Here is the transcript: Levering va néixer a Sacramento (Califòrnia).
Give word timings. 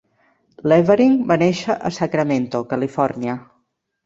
Levering 0.71 1.13
va 1.31 1.37
néixer 1.41 1.75
a 1.91 1.93
Sacramento 1.99 2.63
(Califòrnia). 2.73 3.39